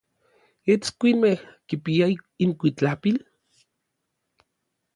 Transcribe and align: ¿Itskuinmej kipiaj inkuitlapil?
¿Itskuinmej 0.73 1.37
kipiaj 1.67 2.13
inkuitlapil? 2.43 3.17